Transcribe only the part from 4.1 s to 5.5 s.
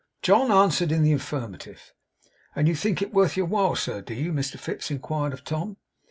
you?' Mr Fips inquired of